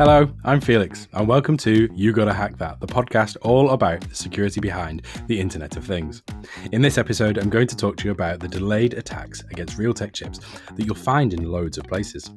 Hello, 0.00 0.26
I'm 0.46 0.62
Felix, 0.62 1.08
and 1.12 1.28
welcome 1.28 1.58
to 1.58 1.86
You 1.92 2.14
Gotta 2.14 2.32
Hack 2.32 2.56
That, 2.56 2.80
the 2.80 2.86
podcast 2.86 3.36
all 3.42 3.72
about 3.72 4.00
the 4.00 4.14
security 4.14 4.58
behind 4.58 5.02
the 5.26 5.38
Internet 5.38 5.76
of 5.76 5.84
Things. 5.84 6.22
In 6.72 6.80
this 6.80 6.96
episode, 6.96 7.36
I'm 7.36 7.50
going 7.50 7.66
to 7.66 7.76
talk 7.76 7.98
to 7.98 8.06
you 8.06 8.12
about 8.12 8.40
the 8.40 8.48
delayed 8.48 8.94
attacks 8.94 9.44
against 9.50 9.76
Realtek 9.76 10.14
chips 10.14 10.40
that 10.74 10.86
you'll 10.86 10.94
find 10.94 11.34
in 11.34 11.44
loads 11.44 11.76
of 11.76 11.84
places. 11.84 12.30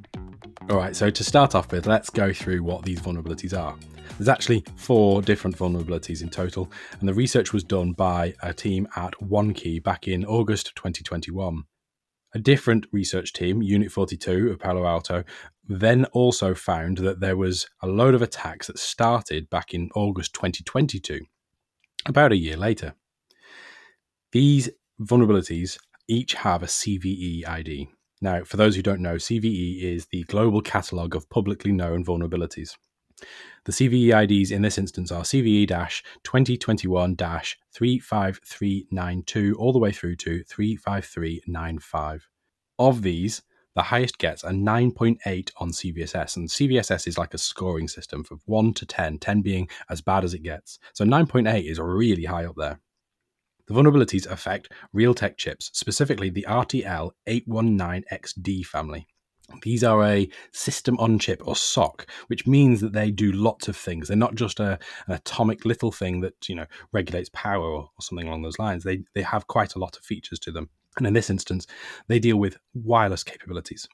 Alright, 0.69 0.93
so 0.93 1.09
to 1.09 1.23
start 1.23 1.55
off 1.55 1.71
with, 1.71 1.87
let's 1.87 2.09
go 2.09 2.33
through 2.33 2.63
what 2.63 2.83
these 2.83 2.99
vulnerabilities 2.99 3.57
are. 3.57 3.77
There's 4.17 4.27
actually 4.27 4.65
four 4.75 5.21
different 5.21 5.57
vulnerabilities 5.57 6.21
in 6.21 6.27
total, 6.27 6.69
and 6.99 7.07
the 7.07 7.13
research 7.13 7.53
was 7.53 7.63
done 7.63 7.93
by 7.93 8.33
a 8.43 8.53
team 8.53 8.89
at 8.97 9.13
OneKey 9.21 9.81
back 9.81 10.09
in 10.09 10.25
August 10.25 10.75
2021. 10.75 11.63
A 12.35 12.39
different 12.39 12.87
research 12.91 13.31
team, 13.33 13.61
Unit 13.61 13.91
42 13.91 14.49
of 14.49 14.59
Palo 14.59 14.85
Alto, 14.85 15.23
then 15.67 16.05
also 16.05 16.55
found 16.55 16.97
that 16.97 17.19
there 17.19 17.37
was 17.37 17.67
a 17.81 17.87
load 17.87 18.15
of 18.15 18.21
attacks 18.21 18.67
that 18.67 18.79
started 18.79 19.49
back 19.49 19.73
in 19.73 19.89
August 19.95 20.33
2022, 20.33 21.21
about 22.05 22.31
a 22.31 22.37
year 22.37 22.57
later. 22.57 22.95
These 24.31 24.69
vulnerabilities 24.99 25.77
each 26.07 26.33
have 26.33 26.63
a 26.63 26.67
CVE 26.67 27.47
ID. 27.47 27.89
Now, 28.21 28.43
for 28.43 28.57
those 28.57 28.75
who 28.75 28.81
don't 28.81 29.01
know, 29.01 29.15
CVE 29.15 29.81
is 29.81 30.07
the 30.07 30.23
global 30.23 30.61
catalogue 30.61 31.15
of 31.15 31.29
publicly 31.29 31.71
known 31.71 32.03
vulnerabilities. 32.03 32.75
The 33.65 33.71
CVE 33.71 34.23
IDs 34.23 34.51
in 34.51 34.61
this 34.61 34.77
instance 34.77 35.11
are 35.11 35.23
CVE 35.23 35.67
2021 36.23 37.15
35392 37.15 39.55
all 39.57 39.71
the 39.71 39.79
way 39.79 39.91
through 39.91 40.17
to 40.17 40.43
35395. 40.43 42.27
Of 42.79 43.03
these, 43.03 43.43
the 43.75 43.83
highest 43.83 44.17
gets 44.17 44.43
a 44.43 44.49
9.8 44.49 45.51
on 45.57 45.71
CVSS, 45.71 46.37
and 46.37 46.47
CVSS 46.47 47.07
is 47.07 47.17
like 47.17 47.33
a 47.33 47.39
scoring 47.39 47.87
system 47.87 48.23
from 48.23 48.39
1 48.45 48.73
to 48.75 48.85
10, 48.85 49.19
10 49.19 49.41
being 49.41 49.67
as 49.89 50.01
bad 50.01 50.23
as 50.23 50.33
it 50.33 50.43
gets. 50.43 50.79
So 50.93 51.05
9.8 51.05 51.63
is 51.63 51.79
really 51.79 52.25
high 52.25 52.45
up 52.45 52.55
there. 52.57 52.79
The 53.67 53.73
vulnerabilities 53.73 54.29
affect 54.29 54.71
Realtek 54.93 55.37
chips, 55.37 55.71
specifically 55.73 56.29
the 56.29 56.45
RTL 56.47 57.11
819XD 57.27 58.65
family. 58.65 59.07
These 59.61 59.83
are 59.83 60.03
a 60.03 60.29
system 60.51 60.97
on 60.99 61.19
chip 61.19 61.41
or 61.45 61.55
SOC, 61.55 62.07
which 62.27 62.47
means 62.47 62.81
that 62.81 62.93
they 62.93 63.11
do 63.11 63.31
lots 63.31 63.67
of 63.67 63.75
things. 63.75 64.07
They're 64.07 64.17
not 64.17 64.35
just 64.35 64.59
a, 64.59 64.79
an 65.07 65.15
atomic 65.15 65.65
little 65.65 65.91
thing 65.91 66.21
that 66.21 66.49
you 66.49 66.55
know 66.55 66.65
regulates 66.91 67.29
power 67.33 67.65
or, 67.65 67.83
or 67.83 68.01
something 68.01 68.27
along 68.27 68.43
those 68.43 68.59
lines. 68.59 68.83
They 68.83 69.03
they 69.13 69.21
have 69.21 69.47
quite 69.47 69.75
a 69.75 69.79
lot 69.79 69.97
of 69.97 70.03
features 70.03 70.39
to 70.39 70.51
them. 70.51 70.69
And 70.97 71.07
in 71.07 71.13
this 71.13 71.29
instance, 71.29 71.65
they 72.07 72.19
deal 72.19 72.37
with 72.37 72.57
wireless 72.73 73.23
capabilities. 73.23 73.87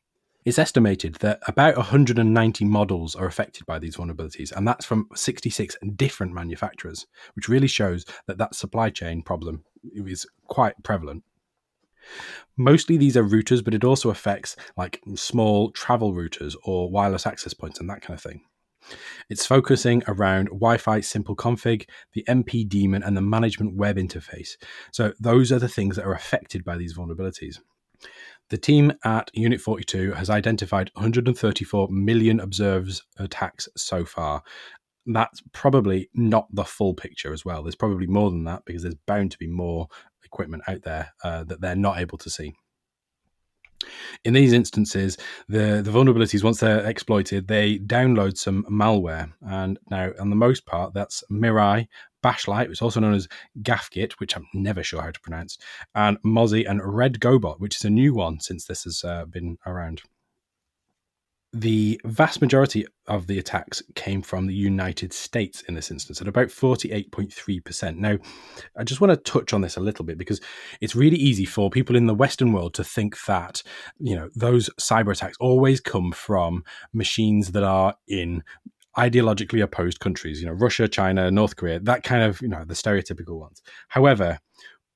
It's 0.45 0.59
estimated 0.59 1.15
that 1.15 1.39
about 1.47 1.75
190 1.75 2.65
models 2.65 3.15
are 3.15 3.25
affected 3.25 3.65
by 3.65 3.77
these 3.77 3.97
vulnerabilities, 3.97 4.51
and 4.51 4.67
that's 4.67 4.85
from 4.85 5.07
66 5.13 5.77
different 5.95 6.33
manufacturers, 6.33 7.05
which 7.35 7.49
really 7.49 7.67
shows 7.67 8.05
that 8.27 8.37
that 8.37 8.55
supply 8.55 8.89
chain 8.89 9.21
problem 9.21 9.63
is 9.93 10.25
quite 10.47 10.81
prevalent. 10.81 11.23
Mostly 12.57 12.97
these 12.97 13.15
are 13.15 13.23
routers, 13.23 13.63
but 13.63 13.73
it 13.73 13.83
also 13.83 14.09
affects 14.09 14.55
like 14.75 15.01
small 15.15 15.71
travel 15.71 16.13
routers 16.13 16.55
or 16.63 16.89
wireless 16.89 17.25
access 17.25 17.53
points 17.53 17.79
and 17.79 17.89
that 17.89 18.01
kind 18.01 18.17
of 18.17 18.23
thing. 18.23 18.41
It's 19.29 19.45
focusing 19.45 20.03
around 20.07 20.45
Wi 20.47 20.77
Fi 20.77 21.01
simple 21.01 21.35
config, 21.35 21.87
the 22.13 22.23
MP 22.27 22.67
daemon, 22.67 23.03
and 23.03 23.15
the 23.15 23.21
management 23.21 23.75
web 23.75 23.97
interface. 23.97 24.57
So, 24.91 25.13
those 25.19 25.51
are 25.51 25.59
the 25.59 25.67
things 25.67 25.95
that 25.95 26.05
are 26.05 26.13
affected 26.13 26.63
by 26.63 26.77
these 26.77 26.95
vulnerabilities. 26.95 27.59
The 28.49 28.57
team 28.57 28.93
at 29.03 29.29
Unit 29.33 29.61
42 29.61 30.13
has 30.13 30.29
identified 30.29 30.89
134 30.95 31.89
million 31.89 32.39
observed 32.39 33.01
attacks 33.17 33.69
so 33.77 34.05
far. 34.05 34.41
That's 35.05 35.41
probably 35.53 36.09
not 36.15 36.47
the 36.51 36.63
full 36.63 36.93
picture 36.93 37.31
as 37.31 37.45
well. 37.45 37.63
There's 37.63 37.75
probably 37.75 38.07
more 38.07 38.31
than 38.31 38.43
that 38.45 38.63
because 38.65 38.83
there's 38.83 38.95
bound 38.95 39.31
to 39.31 39.37
be 39.37 39.47
more 39.47 39.87
equipment 40.23 40.63
out 40.67 40.83
there 40.83 41.13
uh, 41.23 41.43
that 41.45 41.61
they're 41.61 41.75
not 41.75 41.99
able 41.99 42.17
to 42.19 42.29
see. 42.29 42.53
In 44.25 44.33
these 44.33 44.51
instances, 44.51 45.17
the, 45.47 45.81
the 45.81 45.91
vulnerabilities, 45.91 46.43
once 46.43 46.59
they're 46.59 46.85
exploited, 46.85 47.47
they 47.47 47.79
download 47.79 48.37
some 48.37 48.65
malware. 48.69 49.31
And 49.41 49.79
now, 49.89 50.11
on 50.19 50.29
the 50.29 50.35
most 50.35 50.65
part, 50.65 50.93
that's 50.93 51.23
Mirai, 51.31 51.87
Bashlight, 52.21 52.67
which 52.67 52.79
is 52.79 52.81
also 52.81 52.99
known 52.99 53.13
as 53.13 53.29
Gafgyt, 53.61 54.13
which 54.13 54.35
I'm 54.35 54.45
never 54.53 54.83
sure 54.83 55.01
how 55.01 55.11
to 55.11 55.19
pronounce, 55.21 55.57
and 55.95 56.21
Mozi 56.23 56.69
and 56.69 56.81
RedGoBot, 56.81 57.59
which 57.59 57.77
is 57.77 57.85
a 57.85 57.89
new 57.89 58.13
one 58.13 58.41
since 58.41 58.65
this 58.65 58.83
has 58.83 59.03
uh, 59.03 59.25
been 59.25 59.57
around 59.65 60.01
the 61.51 61.99
vast 62.05 62.41
majority 62.41 62.85
of 63.07 63.25
the 63.25 63.39
attacks 63.39 63.81
came 63.95 64.21
from 64.21 64.45
the 64.45 64.53
United 64.53 65.11
States 65.11 65.61
in 65.63 65.73
this 65.73 65.89
instance 65.89 66.21
at 66.21 66.27
about 66.27 66.49
48.3%. 66.49 67.95
Now, 67.97 68.17
I 68.77 68.83
just 68.83 69.01
want 69.01 69.11
to 69.11 69.31
touch 69.31 69.51
on 69.51 69.61
this 69.61 69.75
a 69.75 69.81
little 69.81 70.05
bit 70.05 70.19
because 70.19 70.39
it's 70.79 70.95
really 70.95 71.17
easy 71.17 71.45
for 71.45 71.71
people 71.71 71.95
in 71.95 72.05
the 72.05 72.13
Western 72.13 72.53
world 72.53 72.75
to 72.75 72.83
think 72.83 73.15
that, 73.25 73.63
you 73.99 74.15
know, 74.15 74.29
those 74.35 74.69
cyber 74.79 75.11
attacks 75.11 75.37
always 75.39 75.79
come 75.79 76.11
from 76.11 76.63
machines 76.93 77.51
that 77.53 77.63
are 77.63 77.95
in 78.07 78.43
ideologically 78.95 79.63
opposed 79.63 79.99
countries, 79.99 80.41
you 80.41 80.47
know, 80.47 80.53
Russia, 80.53 80.87
China, 80.87 81.31
North 81.31 81.55
Korea, 81.55 81.79
that 81.79 82.03
kind 82.03 82.23
of, 82.23 82.41
you 82.41 82.47
know, 82.47 82.63
the 82.63 82.75
stereotypical 82.75 83.39
ones. 83.39 83.61
However, 83.87 84.39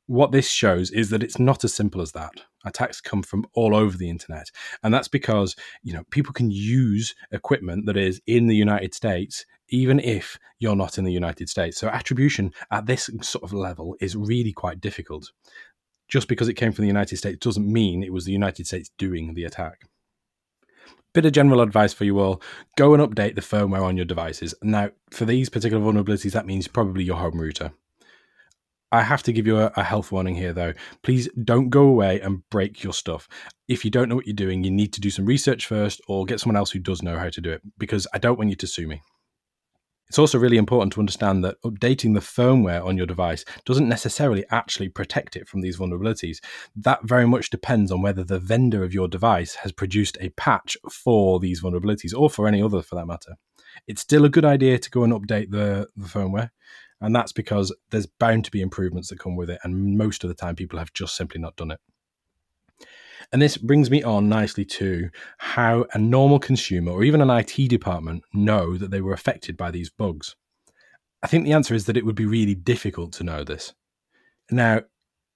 what 0.06 0.32
this 0.32 0.50
shows 0.50 0.92
is 0.92 1.10
that 1.10 1.24
it's 1.24 1.40
not 1.40 1.64
as 1.64 1.74
simple 1.74 2.02
as 2.02 2.12
that. 2.12 2.34
Attacks 2.66 3.02
come 3.02 3.24
from 3.24 3.46
all 3.54 3.76
over 3.76 3.98
the 3.98 4.10
internet, 4.10 4.50
and 4.84 4.94
that's 4.94 5.08
because 5.08 5.56
you 5.84 5.94
know 5.94 6.04
people 6.12 6.34
can 6.34 6.52
use 6.52 7.14
equipment 7.32 7.86
that 7.86 7.98
is 7.98 8.22
in 8.26 8.48
the 8.48 8.56
United 8.56 8.94
States 8.94 9.46
even 9.70 10.00
if 10.00 10.38
you're 10.60 10.76
not 10.76 10.98
in 10.98 11.04
the 11.04 11.12
United 11.12 11.50
States. 11.50 11.80
So 11.80 11.88
attribution 11.88 12.54
at 12.70 12.86
this 12.86 13.10
sort 13.22 13.44
of 13.44 13.54
level 13.54 13.96
is 14.00 14.16
really 14.16 14.54
quite 14.54 14.80
difficult. 14.80 15.32
Just 16.08 16.28
because 16.28 16.48
it 16.48 16.54
came 16.54 16.72
from 16.72 16.84
the 16.84 16.90
United 16.90 17.18
States 17.18 17.40
doesn't 17.40 17.72
mean 17.72 18.04
it 18.04 18.14
was 18.14 18.26
the 18.26 18.32
United 18.32 18.68
States 18.68 18.92
doing 19.00 19.34
the 19.34 19.46
attack. 19.46 19.82
Bit 21.14 21.26
of 21.26 21.32
general 21.32 21.62
advice 21.62 21.94
for 21.94 22.06
you 22.06 22.20
all 22.20 22.42
go 22.78 22.94
and 22.94 23.02
update 23.02 23.36
the 23.36 23.42
firmware 23.42 23.84
on 23.84 23.98
your 23.98 24.06
devices. 24.06 24.54
Now, 24.62 24.92
for 25.12 25.26
these 25.26 25.50
particular 25.50 25.84
vulnerabilities, 25.84 26.34
that 26.34 26.46
means 26.46 26.68
probably 26.68 27.04
your 27.04 27.18
home 27.18 27.40
router. 27.40 27.74
I 28.94 29.02
have 29.02 29.24
to 29.24 29.34
give 29.34 29.48
you 29.48 29.58
a, 29.58 29.72
a, 29.76 29.82
health 29.82 30.12
warning 30.12 30.36
here, 30.36 30.54
though. 30.54 30.74
Please 31.02 31.28
don't 31.44 31.72
go 31.72 31.82
away 31.82 32.22
and 32.22 32.48
break 32.52 32.84
your 32.84 32.94
stuff. 32.94 33.28
If 33.68 33.84
you 33.84 33.90
don't 33.90 34.08
know 34.08 34.16
what 34.16 34.28
you're 34.28 34.36
doing, 34.36 34.64
you 34.64 34.70
need 34.70 34.94
to 34.94 35.02
do 35.02 35.10
some 35.10 35.26
research 35.26 35.66
first 35.66 36.00
or 36.08 36.26
get 36.26 36.40
someone 36.40 36.58
else 36.58 36.70
who 36.70 36.78
does 36.78 37.02
know 37.02 37.18
how 37.18 37.30
to 37.30 37.42
do 37.42 37.52
it 37.52 37.62
because 37.80 38.06
I 38.14 38.20
don't 38.20 38.38
want 38.38 38.52
you 38.52 38.56
to 38.56 38.68
sue 38.68 38.88
me. 38.88 39.02
It's 40.10 40.20
also 40.20 40.38
really 40.38 40.58
important 40.58 40.94
to 40.94 41.00
understand 41.00 41.44
that 41.44 41.60
updating 41.66 42.14
the 42.14 42.20
firmware 42.20 42.86
on 42.86 42.96
your 42.96 43.08
device 43.08 43.46
doesn't 43.66 43.90
necessarily 43.90 44.46
actually 44.52 44.90
protect 44.90 45.36
it 45.36 45.48
from 45.48 45.62
these 45.62 45.80
vulnerabilities. 45.80 46.38
That 46.76 47.04
very 47.04 47.26
much 47.26 47.50
depends 47.50 47.92
on 47.92 48.04
whether 48.04 48.24
the 48.24 48.38
vendor 48.38 48.84
of 48.84 48.94
your 48.94 49.08
device 49.08 49.56
has 49.56 49.72
produced 49.72 50.20
a 50.22 50.30
patch 50.30 50.78
for 50.92 51.40
these 51.40 51.64
vulnerabilities 51.64 52.16
or 52.16 52.30
for 52.30 52.48
any 52.48 52.62
other 52.62 52.84
for 52.84 52.94
that 52.94 53.08
matter. 53.08 53.38
It's 53.88 54.02
still 54.02 54.24
a 54.24 54.30
good 54.30 54.46
idea 54.46 54.78
to 54.78 54.90
go 54.92 55.04
and 55.04 55.14
update 55.14 55.50
the, 55.50 55.88
the 55.96 56.08
firmware 56.08 56.52
and 57.04 57.14
that's 57.14 57.34
because 57.34 57.76
there's 57.92 58.06
bound 58.06 58.46
to 58.46 58.52
be 58.52 58.62
improvements 58.62 59.10
that 59.10 59.20
come 59.20 59.36
with 59.36 59.50
it. 59.50 59.60
And 59.64 59.98
most 59.98 60.24
of 60.24 60.30
the 60.30 60.34
time, 60.34 60.56
people 60.56 60.80
have 60.80 60.94
just 60.94 61.18
simply 61.18 61.40
not 61.40 61.58
done 61.58 61.72
it. 61.72 61.80
And 63.32 63.42
this 63.42 63.58
brings 63.58 63.92
me 63.92 64.02
on 64.04 64.30
nicely 64.30 64.64
to 64.66 65.10
how 65.38 65.86
a 65.94 66.00
normal 66.00 66.40
consumer 66.40 66.94
or 66.94 67.04
even 67.04 67.20
an 67.20 67.30
IT 67.30 67.68
department 67.68 68.24
know 68.34 68.78
that 68.78 68.90
they 68.90 69.02
were 69.02 69.14
affected 69.14 69.58
by 69.58 69.70
these 69.70 69.90
bugs. 69.90 70.36
I 71.22 71.28
think 71.28 71.44
the 71.44 71.52
answer 71.52 71.74
is 71.74 71.86
that 71.86 71.98
it 71.98 72.06
would 72.06 72.16
be 72.16 72.26
really 72.26 72.56
difficult 72.56 73.12
to 73.14 73.24
know 73.26 73.44
this. 73.44 73.74
Now, 74.50 74.82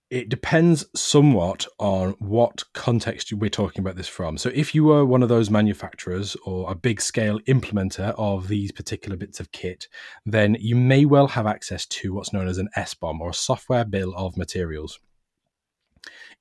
it 0.09 0.29
depends 0.29 0.85
somewhat 0.95 1.67
on 1.79 2.11
what 2.19 2.63
context 2.73 3.33
we're 3.33 3.49
talking 3.49 3.81
about 3.81 3.97
this 3.97 4.07
from. 4.07 4.37
So, 4.37 4.49
if 4.53 4.73
you 4.73 4.85
were 4.85 5.05
one 5.05 5.21
of 5.21 5.29
those 5.29 5.49
manufacturers 5.49 6.37
or 6.45 6.71
a 6.71 6.75
big 6.75 7.01
scale 7.01 7.39
implementer 7.41 8.15
of 8.17 8.47
these 8.47 8.71
particular 8.71 9.17
bits 9.17 9.39
of 9.39 9.51
kit, 9.51 9.87
then 10.25 10.55
you 10.59 10.75
may 10.75 11.03
well 11.05 11.27
have 11.27 11.45
access 11.45 11.85
to 11.87 12.13
what's 12.13 12.31
known 12.31 12.47
as 12.47 12.57
an 12.57 12.69
SBOM 12.77 13.19
or 13.19 13.31
a 13.31 13.33
software 13.33 13.83
bill 13.83 14.13
of 14.15 14.37
materials. 14.37 14.99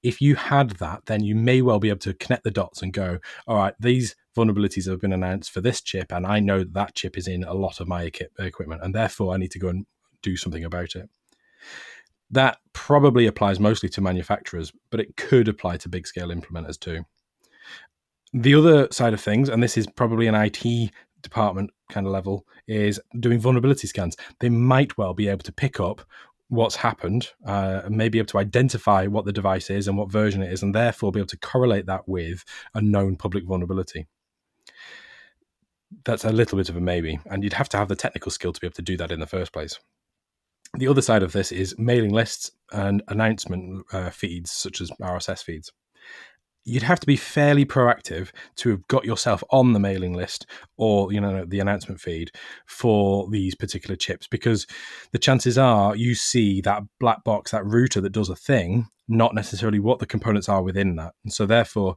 If 0.03 0.21
you 0.21 0.37
had 0.37 0.71
that, 0.73 1.07
then 1.07 1.25
you 1.25 1.35
may 1.35 1.61
well 1.63 1.81
be 1.81 1.89
able 1.89 1.99
to 2.01 2.15
connect 2.15 2.45
the 2.45 2.51
dots 2.53 2.83
and 2.83 2.93
go, 2.93 3.19
all 3.49 3.57
right, 3.57 3.75
these 3.81 4.15
vulnerabilities 4.37 4.89
have 4.89 5.01
been 5.01 5.13
announced 5.13 5.51
for 5.51 5.61
this 5.61 5.81
chip, 5.81 6.13
and 6.13 6.25
I 6.25 6.39
know 6.39 6.61
that, 6.61 6.75
that 6.75 6.95
chip 6.95 7.19
is 7.19 7.27
in 7.27 7.43
a 7.43 7.55
lot 7.55 7.81
of 7.81 7.89
my 7.89 8.03
equipment, 8.39 8.83
and 8.85 8.95
therefore 8.95 9.35
I 9.35 9.39
need 9.39 9.51
to 9.53 9.59
go 9.59 9.69
and 9.69 9.87
do 10.23 10.37
something 10.37 10.63
about 10.63 10.95
it. 10.95 11.09
That 12.31 12.59
probably 12.73 13.27
applies 13.27 13.61
mostly 13.61 13.89
to 13.91 14.01
manufacturers, 14.01 14.73
but 14.91 15.01
it 15.01 15.17
could 15.17 15.49
apply 15.49 15.77
to 15.79 15.89
big 15.89 16.07
scale 16.07 16.29
implementers 16.29 16.79
too. 16.79 17.05
The 18.33 18.55
other 18.55 18.89
side 18.91 19.15
of 19.15 19.21
things, 19.21 19.49
and 19.49 19.63
this 19.63 19.77
is 19.77 19.87
probably 19.87 20.27
an 20.27 20.35
IT 20.35 20.91
department 21.23 21.71
kind 21.91 22.07
of 22.07 22.13
level, 22.13 22.47
is 22.67 23.01
doing 23.21 23.39
vulnerability 23.39 23.87
scans. 23.87 24.17
They 24.41 24.49
might 24.49 24.99
well 24.99 25.15
be 25.15 25.29
able 25.29 25.45
to 25.45 25.53
pick 25.53 25.79
up 25.81 26.03
what's 26.49 26.77
happened, 26.77 27.31
uh, 27.45 27.83
may 27.89 28.09
be 28.09 28.19
able 28.19 28.27
to 28.27 28.39
identify 28.39 29.07
what 29.07 29.25
the 29.25 29.33
device 29.33 29.71
is 29.71 29.89
and 29.89 29.97
what 29.97 30.11
version 30.11 30.43
it 30.43 30.53
is, 30.53 30.63
and 30.63 30.75
therefore 30.75 31.13
be 31.13 31.21
able 31.21 31.29
to 31.29 31.39
correlate 31.39 31.87
that 31.87 32.09
with 32.09 32.45
a 32.75 32.81
known 32.81 33.17
public 33.17 33.45
vulnerability 33.45 34.07
that's 36.05 36.25
a 36.25 36.33
little 36.33 36.57
bit 36.57 36.69
of 36.69 36.77
a 36.77 36.81
maybe, 36.81 37.19
and 37.27 37.43
you'd 37.43 37.53
have 37.55 37.69
to 37.71 37.77
have 37.77 37.89
the 37.89 37.97
technical 37.97 38.31
skill 38.31 38.53
to 38.53 38.61
be 38.61 38.67
able 38.67 38.75
to 38.75 38.83
do 38.83 38.97
that 38.97 39.13
in 39.13 39.21
the 39.21 39.27
first 39.27 39.53
place. 39.53 39.79
The 40.77 40.89
other 40.89 41.01
side 41.01 41.23
of 41.23 41.33
this 41.33 41.53
is 41.53 41.75
mailing 41.79 42.13
lists 42.13 42.51
and 42.71 43.03
announcement 43.09 43.87
uh, 43.93 44.11
feeds, 44.11 44.51
such 44.51 44.83
as 44.83 44.91
RSS 45.01 45.43
feeds. 45.43 45.73
You'd 46.67 46.83
have 46.83 47.01
to 47.01 47.07
be 47.07 47.17
fairly 47.17 47.65
proactive 47.65 48.31
to 48.57 48.71
have 48.71 48.87
got 48.89 49.07
yourself 49.07 49.43
on 49.51 49.73
the 49.73 49.79
mailing 49.81 50.13
list 50.13 50.47
or 50.77 51.13
you 51.13 51.21
know 51.21 51.45
the 51.47 51.61
announcement 51.61 52.01
feed 52.01 52.33
for 52.67 53.31
these 53.31 53.55
particular 53.55 53.97
chips 53.97 54.27
because 54.27 54.67
the 55.13 55.19
chances 55.19 55.57
are 55.57 55.95
you 55.95 56.15
see 56.15 56.61
that 56.63 56.83
black 56.99 57.23
box 57.23 57.53
that 57.53 57.65
router 57.65 58.01
that 58.01 58.13
does 58.13 58.29
a 58.29 58.37
thing 58.37 58.89
not 59.09 59.33
necessarily 59.33 59.79
what 59.79 60.01
the 60.01 60.07
components 60.07 60.49
are 60.49 60.63
within 60.63 60.97
that. 60.97 61.15
And 61.23 61.33
so 61.33 61.47
therefore 61.47 61.95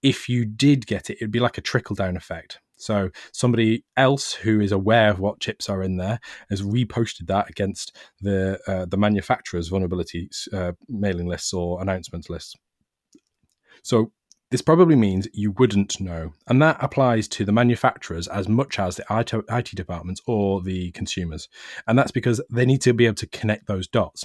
if 0.00 0.28
you 0.28 0.44
did 0.44 0.86
get 0.86 1.10
it 1.10 1.16
it'd 1.16 1.32
be 1.32 1.40
like 1.40 1.58
a 1.58 1.62
trickle 1.62 1.96
down 1.96 2.16
effect 2.16 2.60
so 2.84 3.10
somebody 3.32 3.84
else 3.96 4.32
who 4.32 4.60
is 4.60 4.72
aware 4.72 5.10
of 5.10 5.20
what 5.20 5.40
chips 5.40 5.68
are 5.68 5.82
in 5.82 5.96
there 5.96 6.20
has 6.50 6.62
reposted 6.62 7.26
that 7.26 7.48
against 7.48 7.96
the 8.20 8.58
uh, 8.66 8.84
the 8.86 8.96
manufacturer's 8.96 9.68
vulnerability 9.68 10.28
uh, 10.52 10.72
mailing 10.88 11.26
lists 11.26 11.52
or 11.52 11.80
announcement 11.80 12.28
lists 12.28 12.54
so 13.82 14.12
this 14.50 14.62
probably 14.62 14.94
means 14.94 15.26
you 15.32 15.50
wouldn't 15.50 16.00
know. 16.00 16.32
And 16.46 16.62
that 16.62 16.76
applies 16.80 17.26
to 17.28 17.44
the 17.44 17.50
manufacturers 17.50 18.28
as 18.28 18.48
much 18.48 18.78
as 18.78 18.94
the 18.94 19.44
IT 19.50 19.74
departments 19.74 20.20
or 20.28 20.62
the 20.62 20.92
consumers. 20.92 21.48
And 21.88 21.98
that's 21.98 22.12
because 22.12 22.40
they 22.50 22.64
need 22.64 22.80
to 22.82 22.94
be 22.94 23.06
able 23.06 23.16
to 23.16 23.26
connect 23.26 23.66
those 23.66 23.88
dots. 23.88 24.24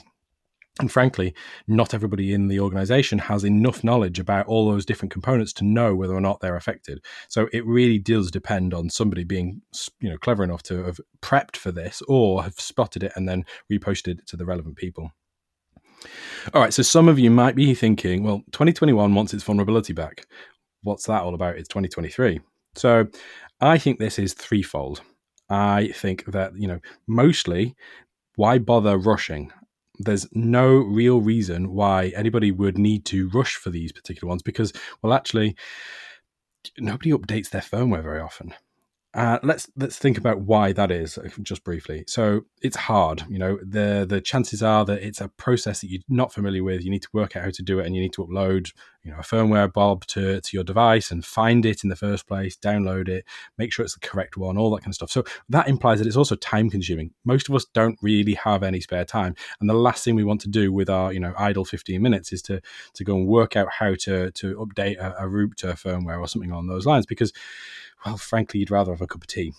And 0.79 0.89
frankly, 0.89 1.33
not 1.67 1.93
everybody 1.93 2.33
in 2.33 2.47
the 2.47 2.61
organization 2.61 3.19
has 3.19 3.43
enough 3.43 3.83
knowledge 3.83 4.17
about 4.17 4.47
all 4.47 4.71
those 4.71 4.85
different 4.85 5.11
components 5.11 5.51
to 5.53 5.65
know 5.65 5.93
whether 5.93 6.15
or 6.15 6.21
not 6.21 6.39
they're 6.39 6.55
affected. 6.55 7.03
So 7.27 7.49
it 7.51 7.65
really 7.65 7.99
does 7.99 8.31
depend 8.31 8.73
on 8.73 8.89
somebody 8.89 9.25
being, 9.25 9.61
you 9.99 10.09
know, 10.09 10.17
clever 10.17 10.41
enough 10.41 10.63
to 10.63 10.85
have 10.85 11.01
prepped 11.21 11.57
for 11.57 11.73
this 11.73 12.01
or 12.07 12.43
have 12.43 12.57
spotted 12.59 13.03
it 13.03 13.11
and 13.17 13.27
then 13.27 13.45
reposted 13.71 14.19
it 14.19 14.27
to 14.27 14.37
the 14.37 14.45
relevant 14.45 14.77
people. 14.77 15.11
All 16.53 16.61
right, 16.61 16.73
so 16.73 16.81
some 16.81 17.09
of 17.09 17.19
you 17.19 17.29
might 17.29 17.55
be 17.55 17.73
thinking, 17.73 18.23
well, 18.23 18.37
2021 18.53 19.13
wants 19.13 19.33
its 19.33 19.43
vulnerability 19.43 19.91
back. 19.91 20.27
What's 20.83 21.05
that 21.07 21.23
all 21.23 21.35
about? 21.35 21.57
It's 21.57 21.67
2023. 21.67 22.39
So 22.75 23.07
I 23.59 23.77
think 23.77 23.99
this 23.99 24.17
is 24.17 24.33
threefold. 24.33 25.01
I 25.49 25.91
think 25.93 26.23
that, 26.27 26.53
you 26.55 26.69
know, 26.69 26.79
mostly 27.05 27.75
why 28.37 28.59
bother 28.59 28.97
rushing? 28.97 29.51
There's 29.99 30.27
no 30.33 30.75
real 30.75 31.21
reason 31.21 31.73
why 31.73 32.13
anybody 32.15 32.51
would 32.51 32.77
need 32.77 33.05
to 33.05 33.29
rush 33.29 33.55
for 33.55 33.69
these 33.69 33.91
particular 33.91 34.29
ones 34.29 34.41
because, 34.41 34.71
well, 35.01 35.13
actually, 35.13 35.55
nobody 36.77 37.11
updates 37.11 37.49
their 37.49 37.61
firmware 37.61 38.03
very 38.03 38.21
often. 38.21 38.53
Uh, 39.15 39.39
let's 39.41 39.67
let's 39.75 39.97
think 39.97 40.19
about 40.19 40.41
why 40.41 40.71
that 40.71 40.91
is 40.91 41.17
uh, 41.17 41.27
just 41.41 41.63
briefly. 41.63 42.03
So 42.05 42.41
it's 42.61 42.75
hard, 42.75 43.25
you 43.27 43.39
know. 43.39 43.57
the 43.63 44.05
The 44.07 44.21
chances 44.21 44.61
are 44.61 44.85
that 44.85 45.01
it's 45.01 45.19
a 45.19 45.29
process 45.29 45.81
that 45.81 45.89
you're 45.89 46.03
not 46.09 46.31
familiar 46.31 46.63
with. 46.63 46.83
You 46.83 46.91
need 46.91 47.01
to 47.01 47.09
work 47.11 47.35
out 47.35 47.43
how 47.43 47.49
to 47.49 47.63
do 47.63 47.79
it, 47.79 47.87
and 47.87 47.95
you 47.95 48.03
need 48.03 48.13
to 48.13 48.25
upload, 48.27 48.71
you 49.01 49.09
know, 49.09 49.17
a 49.17 49.23
firmware 49.23 49.73
blob 49.73 50.05
to 50.07 50.41
to 50.41 50.49
your 50.55 50.63
device 50.63 51.09
and 51.09 51.25
find 51.25 51.65
it 51.65 51.83
in 51.83 51.89
the 51.89 51.95
first 51.95 52.27
place, 52.27 52.55
download 52.55 53.09
it, 53.09 53.25
make 53.57 53.73
sure 53.73 53.83
it's 53.83 53.95
the 53.95 54.07
correct 54.07 54.37
one, 54.37 54.59
all 54.59 54.69
that 54.75 54.81
kind 54.81 54.91
of 54.91 54.95
stuff. 54.95 55.09
So 55.09 55.23
that 55.49 55.67
implies 55.67 55.97
that 55.97 56.07
it's 56.07 56.15
also 56.15 56.35
time 56.35 56.69
consuming. 56.69 57.09
Most 57.25 57.49
of 57.49 57.55
us 57.55 57.65
don't 57.73 57.97
really 58.03 58.35
have 58.35 58.61
any 58.61 58.79
spare 58.79 59.05
time, 59.05 59.33
and 59.59 59.67
the 59.67 59.73
last 59.73 60.03
thing 60.03 60.13
we 60.13 60.23
want 60.23 60.41
to 60.41 60.49
do 60.49 60.71
with 60.71 60.87
our 60.87 61.11
you 61.11 61.19
know 61.19 61.33
idle 61.35 61.65
15 61.65 61.99
minutes 61.99 62.31
is 62.31 62.43
to 62.43 62.61
to 62.93 63.03
go 63.03 63.15
and 63.15 63.27
work 63.27 63.55
out 63.55 63.69
how 63.71 63.95
to 64.01 64.29
to 64.29 64.55
update 64.57 64.99
a, 64.99 65.15
a 65.17 65.27
root 65.27 65.57
to 65.57 65.71
a 65.71 65.73
firmware 65.73 66.19
or 66.19 66.27
something 66.27 66.51
along 66.51 66.67
those 66.67 66.85
lines 66.85 67.07
because 67.07 67.33
well, 68.05 68.17
frankly, 68.17 68.59
you'd 68.59 68.71
rather 68.71 68.91
have 68.91 69.01
a 69.01 69.07
cup 69.07 69.23
of 69.23 69.27
tea. 69.27 69.53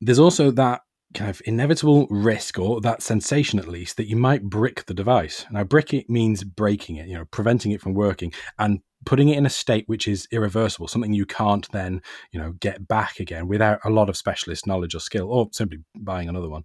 There's 0.00 0.18
also 0.18 0.50
that 0.52 0.82
kind 1.12 1.30
of 1.30 1.42
inevitable 1.44 2.06
risk, 2.08 2.58
or 2.58 2.80
that 2.80 3.02
sensation 3.02 3.58
at 3.58 3.68
least, 3.68 3.96
that 3.96 4.08
you 4.08 4.16
might 4.16 4.44
brick 4.44 4.86
the 4.86 4.94
device. 4.94 5.44
Now, 5.50 5.64
brick 5.64 5.92
it 5.92 6.08
means 6.08 6.44
breaking 6.44 6.96
it, 6.96 7.08
you 7.08 7.14
know, 7.14 7.24
preventing 7.26 7.72
it 7.72 7.80
from 7.80 7.94
working 7.94 8.32
and 8.58 8.80
putting 9.04 9.28
it 9.28 9.38
in 9.38 9.46
a 9.46 9.50
state 9.50 9.84
which 9.88 10.06
is 10.06 10.28
irreversible, 10.30 10.86
something 10.86 11.12
you 11.12 11.26
can't 11.26 11.70
then, 11.72 12.02
you 12.32 12.38
know, 12.38 12.52
get 12.60 12.86
back 12.86 13.18
again 13.18 13.48
without 13.48 13.80
a 13.84 13.90
lot 13.90 14.08
of 14.08 14.16
specialist 14.16 14.66
knowledge 14.66 14.94
or 14.94 15.00
skill, 15.00 15.30
or 15.30 15.48
simply 15.52 15.78
buying 15.96 16.28
another 16.28 16.48
one 16.48 16.64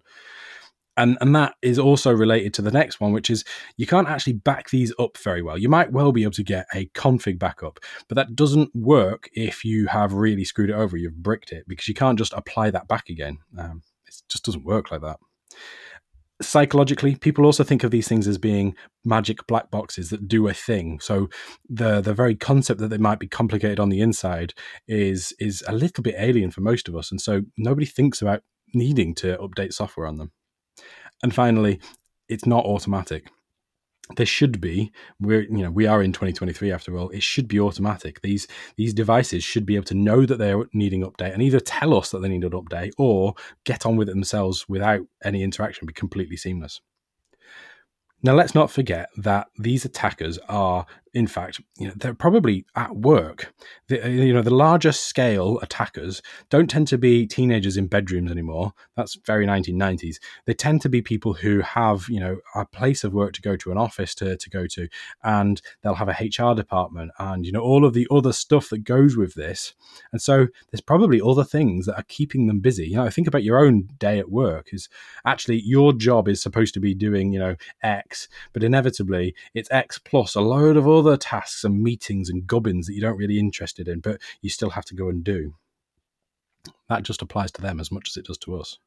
and 0.96 1.18
and 1.20 1.34
that 1.34 1.54
is 1.62 1.78
also 1.78 2.12
related 2.12 2.54
to 2.54 2.62
the 2.62 2.70
next 2.70 3.00
one 3.00 3.12
which 3.12 3.30
is 3.30 3.44
you 3.76 3.86
can't 3.86 4.08
actually 4.08 4.32
back 4.32 4.70
these 4.70 4.92
up 4.98 5.16
very 5.18 5.42
well. 5.42 5.58
You 5.58 5.68
might 5.68 5.92
well 5.92 6.12
be 6.12 6.22
able 6.22 6.32
to 6.32 6.42
get 6.42 6.66
a 6.74 6.86
config 6.94 7.38
backup 7.38 7.78
but 8.08 8.16
that 8.16 8.34
doesn't 8.34 8.74
work 8.74 9.28
if 9.32 9.64
you 9.64 9.86
have 9.86 10.12
really 10.12 10.44
screwed 10.44 10.70
it 10.70 10.74
over 10.74 10.96
you've 10.96 11.22
bricked 11.22 11.52
it 11.52 11.64
because 11.66 11.88
you 11.88 11.94
can't 11.94 12.18
just 12.18 12.32
apply 12.32 12.70
that 12.70 12.88
back 12.88 13.08
again. 13.08 13.38
Um, 13.58 13.82
it 14.06 14.14
just 14.28 14.44
doesn't 14.44 14.64
work 14.64 14.90
like 14.90 15.02
that. 15.02 15.18
Psychologically 16.42 17.16
people 17.16 17.46
also 17.46 17.64
think 17.64 17.82
of 17.82 17.90
these 17.90 18.08
things 18.08 18.28
as 18.28 18.36
being 18.36 18.74
magic 19.06 19.46
black 19.46 19.70
boxes 19.70 20.10
that 20.10 20.28
do 20.28 20.48
a 20.48 20.54
thing. 20.54 21.00
So 21.00 21.28
the 21.68 22.02
the 22.02 22.12
very 22.12 22.34
concept 22.34 22.80
that 22.80 22.88
they 22.88 22.98
might 22.98 23.18
be 23.18 23.28
complicated 23.28 23.80
on 23.80 23.88
the 23.88 24.00
inside 24.00 24.52
is 24.86 25.32
is 25.38 25.64
a 25.66 25.72
little 25.72 26.02
bit 26.02 26.14
alien 26.18 26.50
for 26.50 26.60
most 26.60 26.88
of 26.88 26.96
us 26.96 27.10
and 27.10 27.20
so 27.20 27.42
nobody 27.56 27.86
thinks 27.86 28.20
about 28.20 28.42
needing 28.74 29.14
to 29.14 29.38
update 29.38 29.72
software 29.72 30.06
on 30.06 30.18
them 30.18 30.32
and 31.22 31.34
finally, 31.34 31.80
it's 32.28 32.46
not 32.46 32.64
automatic. 32.64 33.30
There 34.16 34.26
should 34.26 34.60
be. 34.60 34.92
We're 35.20 35.42
you 35.42 35.64
know 35.64 35.70
we 35.70 35.86
are 35.86 36.00
in 36.02 36.12
2023 36.12 36.70
after 36.70 36.96
all. 36.96 37.10
It 37.10 37.24
should 37.24 37.48
be 37.48 37.58
automatic. 37.58 38.20
These 38.22 38.46
these 38.76 38.94
devices 38.94 39.42
should 39.42 39.66
be 39.66 39.74
able 39.74 39.86
to 39.86 39.94
know 39.94 40.24
that 40.24 40.38
they're 40.38 40.64
needing 40.72 41.02
update 41.02 41.32
and 41.32 41.42
either 41.42 41.58
tell 41.58 41.92
us 41.92 42.10
that 42.10 42.20
they 42.20 42.28
need 42.28 42.44
an 42.44 42.50
update 42.50 42.92
or 42.98 43.34
get 43.64 43.84
on 43.84 43.96
with 43.96 44.08
it 44.08 44.12
themselves 44.12 44.68
without 44.68 45.00
any 45.24 45.42
interaction. 45.42 45.86
Be 45.86 45.92
completely 45.92 46.36
seamless. 46.36 46.80
Now, 48.22 48.34
let's 48.34 48.54
not 48.54 48.70
forget 48.70 49.08
that 49.18 49.48
these 49.58 49.84
attackers 49.84 50.38
are 50.48 50.86
in 51.16 51.26
fact, 51.26 51.62
you 51.78 51.88
know, 51.88 51.94
they're 51.96 52.12
probably 52.12 52.66
at 52.76 52.94
work. 52.94 53.54
The, 53.88 54.04
uh, 54.04 54.08
you 54.08 54.34
know, 54.34 54.42
the 54.42 54.54
larger 54.54 54.92
scale 54.92 55.58
attackers 55.62 56.20
don't 56.50 56.68
tend 56.68 56.88
to 56.88 56.98
be 56.98 57.26
teenagers 57.26 57.78
in 57.78 57.86
bedrooms 57.86 58.30
anymore. 58.30 58.74
That's 58.98 59.14
very 59.24 59.46
1990s. 59.46 60.16
They 60.44 60.52
tend 60.52 60.82
to 60.82 60.90
be 60.90 61.00
people 61.00 61.32
who 61.32 61.60
have, 61.62 62.04
you 62.10 62.20
know, 62.20 62.36
a 62.54 62.66
place 62.66 63.02
of 63.02 63.14
work 63.14 63.32
to 63.32 63.40
go 63.40 63.56
to, 63.56 63.72
an 63.72 63.78
office 63.78 64.14
to, 64.16 64.36
to 64.36 64.50
go 64.50 64.66
to, 64.66 64.88
and 65.24 65.62
they'll 65.82 65.94
have 65.94 66.10
a 66.10 66.12
HR 66.22 66.54
department 66.54 67.12
and, 67.18 67.46
you 67.46 67.52
know, 67.52 67.62
all 67.62 67.86
of 67.86 67.94
the 67.94 68.06
other 68.10 68.34
stuff 68.34 68.68
that 68.68 68.84
goes 68.84 69.16
with 69.16 69.32
this. 69.32 69.72
And 70.12 70.20
so 70.20 70.48
there's 70.70 70.82
probably 70.82 71.18
other 71.26 71.44
things 71.44 71.86
that 71.86 71.96
are 71.96 72.04
keeping 72.08 72.46
them 72.46 72.60
busy. 72.60 72.88
You 72.88 72.96
know, 72.96 73.08
think 73.08 73.26
about 73.26 73.42
your 73.42 73.64
own 73.64 73.88
day 73.98 74.18
at 74.18 74.30
work 74.30 74.68
is 74.74 74.90
actually 75.24 75.62
your 75.64 75.94
job 75.94 76.28
is 76.28 76.42
supposed 76.42 76.74
to 76.74 76.80
be 76.80 76.94
doing, 76.94 77.32
you 77.32 77.38
know, 77.38 77.56
X, 77.82 78.28
but 78.52 78.62
inevitably 78.62 79.34
it's 79.54 79.72
X 79.72 79.98
plus 79.98 80.34
a 80.34 80.42
load 80.42 80.76
of 80.76 80.86
other 80.86 81.05
other 81.06 81.16
tasks 81.16 81.64
and 81.64 81.82
meetings 81.82 82.28
and 82.28 82.46
gubbins 82.46 82.86
that 82.86 82.94
you 82.94 83.00
don't 83.00 83.18
really 83.18 83.38
interested 83.38 83.88
in, 83.88 84.00
but 84.00 84.20
you 84.40 84.50
still 84.50 84.70
have 84.70 84.84
to 84.86 84.94
go 84.94 85.08
and 85.08 85.22
do. 85.24 85.54
That 86.88 87.02
just 87.02 87.22
applies 87.22 87.52
to 87.52 87.62
them 87.62 87.80
as 87.80 87.92
much 87.92 88.08
as 88.08 88.16
it 88.16 88.26
does 88.26 88.38
to 88.38 88.56
us. 88.56 88.78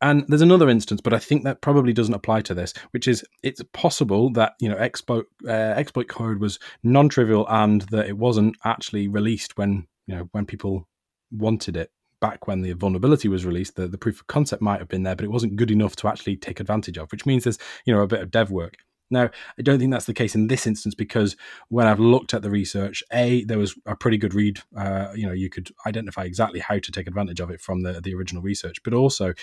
And 0.00 0.24
there's 0.26 0.42
another 0.42 0.68
instance, 0.68 1.00
but 1.00 1.14
I 1.14 1.18
think 1.18 1.44
that 1.44 1.60
probably 1.60 1.92
doesn't 1.92 2.14
apply 2.14 2.40
to 2.42 2.54
this, 2.54 2.74
which 2.90 3.06
is 3.06 3.24
it's 3.44 3.62
possible 3.72 4.30
that 4.32 4.54
you 4.58 4.68
know 4.68 4.76
exploit 4.76 5.26
uh, 5.46 5.50
exploit 5.50 6.08
code 6.08 6.40
was 6.40 6.58
non-trivial 6.82 7.46
and 7.48 7.82
that 7.82 8.08
it 8.08 8.18
wasn't 8.18 8.56
actually 8.64 9.06
released 9.06 9.56
when 9.56 9.86
you 10.06 10.16
know 10.16 10.28
when 10.32 10.44
people 10.44 10.88
wanted 11.30 11.76
it 11.76 11.92
back 12.20 12.48
when 12.48 12.62
the 12.62 12.72
vulnerability 12.72 13.28
was 13.28 13.46
released. 13.46 13.76
The, 13.76 13.86
the 13.86 13.98
proof 13.98 14.20
of 14.20 14.26
concept 14.26 14.60
might 14.60 14.80
have 14.80 14.88
been 14.88 15.04
there, 15.04 15.14
but 15.14 15.24
it 15.24 15.30
wasn't 15.30 15.56
good 15.56 15.70
enough 15.70 15.94
to 15.96 16.08
actually 16.08 16.36
take 16.36 16.58
advantage 16.58 16.98
of, 16.98 17.10
which 17.12 17.24
means 17.24 17.44
there's 17.44 17.58
you 17.84 17.94
know 17.94 18.02
a 18.02 18.08
bit 18.08 18.22
of 18.22 18.32
dev 18.32 18.50
work. 18.50 18.74
Now, 19.12 19.30
I 19.58 19.62
don't 19.62 19.78
think 19.78 19.92
that's 19.92 20.06
the 20.06 20.14
case 20.14 20.34
in 20.34 20.48
this 20.48 20.66
instance 20.66 20.94
because 20.94 21.36
when 21.68 21.86
I've 21.86 22.00
looked 22.00 22.34
at 22.34 22.42
the 22.42 22.50
research, 22.50 23.02
a 23.12 23.44
there 23.44 23.58
was 23.58 23.76
a 23.86 23.94
pretty 23.94 24.16
good 24.16 24.34
read. 24.34 24.60
Uh, 24.76 25.12
you 25.14 25.26
know, 25.26 25.32
you 25.32 25.50
could 25.50 25.70
identify 25.86 26.24
exactly 26.24 26.60
how 26.60 26.78
to 26.78 26.92
take 26.92 27.06
advantage 27.06 27.40
of 27.40 27.50
it 27.50 27.60
from 27.60 27.82
the 27.82 28.00
the 28.00 28.14
original 28.14 28.42
research, 28.42 28.82
but 28.82 28.94
also 28.94 29.34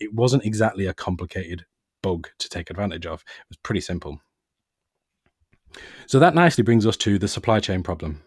it 0.00 0.14
wasn't 0.14 0.44
exactly 0.44 0.86
a 0.86 0.94
complicated 0.94 1.66
bug 2.02 2.28
to 2.38 2.48
take 2.48 2.70
advantage 2.70 3.06
of. 3.06 3.20
It 3.20 3.50
was 3.50 3.58
pretty 3.58 3.80
simple. 3.80 4.20
So 6.06 6.18
that 6.18 6.34
nicely 6.34 6.64
brings 6.64 6.86
us 6.86 6.96
to 6.98 7.18
the 7.18 7.28
supply 7.28 7.60
chain 7.60 7.82
problem. 7.82 8.22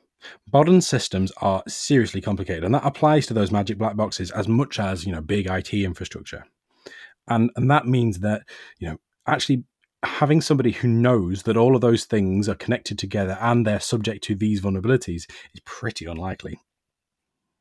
Modern 0.53 0.81
systems 0.81 1.31
are 1.37 1.63
seriously 1.67 2.21
complicated, 2.21 2.63
and 2.63 2.75
that 2.75 2.85
applies 2.85 3.25
to 3.25 3.33
those 3.33 3.51
magic 3.51 3.77
black 3.79 3.95
boxes 3.95 4.29
as 4.31 4.47
much 4.47 4.79
as 4.79 5.05
you 5.05 5.11
know 5.11 5.21
big 5.21 5.47
IT 5.47 5.73
infrastructure. 5.73 6.45
And 7.27 7.49
and 7.55 7.69
that 7.71 7.87
means 7.87 8.19
that 8.19 8.43
you 8.79 8.89
know 8.89 8.97
actually 9.27 9.63
having 10.03 10.41
somebody 10.41 10.71
who 10.71 10.87
knows 10.87 11.43
that 11.43 11.57
all 11.57 11.75
of 11.75 11.81
those 11.81 12.05
things 12.05 12.49
are 12.49 12.55
connected 12.55 12.97
together 12.97 13.37
and 13.41 13.65
they're 13.65 13.79
subject 13.79 14.23
to 14.25 14.35
these 14.35 14.61
vulnerabilities 14.61 15.29
is 15.53 15.61
pretty 15.65 16.05
unlikely. 16.05 16.59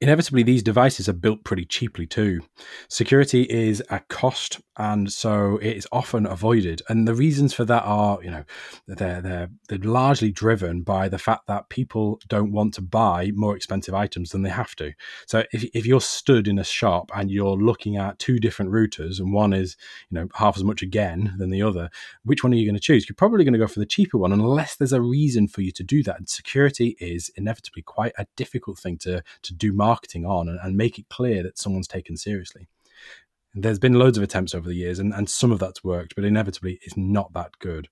Inevitably 0.01 0.43
these 0.43 0.63
devices 0.63 1.09
are 1.09 1.15
built 1.15 1.45
pretty 1.45 1.65
cheaply 1.65 2.07
too. 2.07 2.41
Security 2.89 3.43
is 3.43 3.83
a 3.91 4.01
cost 4.01 4.61
and 4.77 5.13
so 5.13 5.59
it 5.59 5.77
is 5.77 5.87
often 5.93 6.25
avoided. 6.25 6.81
And 6.89 7.07
the 7.07 7.15
reasons 7.15 7.53
for 7.53 7.67
that 7.67 7.83
are 7.83 8.19
you 8.23 8.31
know 8.31 8.45
they're 8.87 9.21
they're, 9.21 9.51
they're 9.69 9.79
largely 9.79 10.33
driven 10.33 10.83
by 10.83 11.09
the 11.09 11.19
fact 11.19 11.47
that 11.49 11.69
people 11.69 12.19
don't 12.29 12.53
want 12.53 12.75
to 12.75 12.83
buy 12.83 13.31
more 13.35 13.55
expensive 13.55 13.95
items 13.95 14.31
than 14.31 14.43
they 14.43 14.51
have 14.51 14.75
to. 14.77 14.93
So 15.27 15.45
if, 15.53 15.65
if 15.75 15.87
you're 15.87 16.01
stood 16.01 16.49
in 16.49 16.59
a 16.59 16.65
shop 16.65 17.11
and 17.15 17.31
you're 17.31 17.57
looking 17.57 17.97
at 17.97 18.19
two 18.19 18.39
different 18.39 18.73
routers 18.73 19.21
and 19.21 19.33
one 19.35 19.53
is 19.53 19.77
you 20.09 20.15
know 20.19 20.29
half 20.35 20.57
as 20.57 20.65
much 20.65 20.81
again 20.83 21.35
than 21.37 21.51
the 21.51 21.63
other 21.63 21.91
which 22.25 22.43
one 22.43 22.53
are 22.53 22.57
you 22.57 22.67
going 22.67 22.75
to 22.75 22.81
choose? 22.81 23.09
You're 23.09 23.15
probably 23.17 23.45
going 23.45 23.53
to 23.53 23.59
go 23.59 23.67
for 23.67 23.81
the 23.81 23.87
cheaper 23.87 24.17
one 24.17 24.33
unless 24.33 24.77
there's 24.77 24.93
a 24.95 25.03
reason 25.03 25.47
for 25.47 25.61
you 25.61 25.73
to 25.73 25.83
do 25.83 26.03
that. 26.05 26.19
And 26.19 26.29
security 26.29 26.97
is 27.01 27.31
inevitably 27.37 27.83
quite 27.83 28.13
a 28.17 28.27
difficult 28.37 28.79
thing 28.79 28.97
to 28.99 29.23
to 29.43 29.55
do 29.55 29.75
marketing 29.91 30.25
on 30.25 30.49
and, 30.49 30.59
and 30.63 30.77
make 30.77 30.99
it 30.99 31.09
clear 31.09 31.43
that 31.43 31.59
someone's 31.59 31.89
taken 31.89 32.17
seriously. 32.17 32.69
There's 33.55 33.81
been 33.81 33.95
loads 33.95 34.17
of 34.17 34.23
attempts 34.23 34.55
over 34.55 34.69
the 34.69 34.77
years, 34.85 34.99
and, 35.01 35.13
and 35.13 35.29
some 35.29 35.51
of 35.51 35.59
that's 35.59 35.83
worked, 35.83 36.15
but 36.15 36.25
inevitably 36.25 36.79
it's 36.83 36.97
not 36.97 37.33
that 37.33 37.53
good. 37.59 37.89